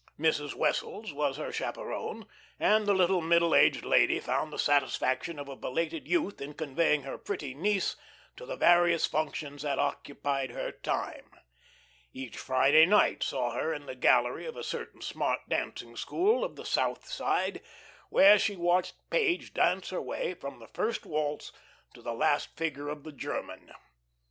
Mrs. 0.19 0.55
Wessels 0.55 1.13
was 1.13 1.37
her 1.37 1.51
chaperone, 1.51 2.25
and 2.59 2.87
the 2.87 2.93
little 2.95 3.21
middle 3.21 3.53
aged 3.53 3.85
lady 3.85 4.19
found 4.19 4.51
the 4.51 4.57
satisfaction 4.57 5.37
of 5.37 5.47
a 5.47 5.55
belated 5.55 6.07
youth 6.07 6.41
in 6.41 6.55
conveying 6.55 7.03
her 7.03 7.19
pretty 7.19 7.53
niece 7.53 7.95
to 8.35 8.47
the 8.47 8.55
various 8.55 9.05
functions 9.05 9.61
that 9.61 9.77
occupied 9.77 10.49
her 10.49 10.71
time. 10.71 11.29
Each 12.13 12.35
Friday 12.35 12.87
night 12.87 13.21
saw 13.21 13.51
her 13.51 13.71
in 13.71 13.85
the 13.85 13.93
gallery 13.93 14.47
of 14.47 14.57
a 14.57 14.63
certain 14.63 15.01
smart 15.03 15.41
dancing 15.47 15.95
school 15.95 16.43
of 16.43 16.55
the 16.55 16.65
south 16.65 17.05
side, 17.05 17.61
where 18.09 18.39
she 18.39 18.55
watched 18.55 18.95
Page 19.11 19.53
dance 19.53 19.91
her 19.91 20.01
way 20.01 20.33
from 20.33 20.57
the 20.57 20.67
"first 20.67 21.05
waltz" 21.05 21.51
to 21.93 22.01
the 22.01 22.15
last 22.15 22.57
figure 22.57 22.89
of 22.89 23.03
the 23.03 23.11
german. 23.11 23.71